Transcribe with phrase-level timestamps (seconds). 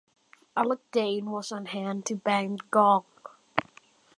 [0.57, 3.05] Alec Dane was on hand to bang the gong.